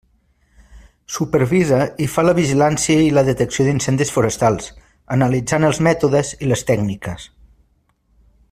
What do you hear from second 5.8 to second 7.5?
mètodes i les tècniques.